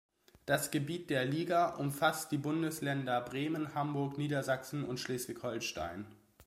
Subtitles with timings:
[0.47, 6.07] Das Gebiet der Liga umfasst die Bundesländer Bremen, Hamburg, Niedersachsen und Schleswig-Holstein.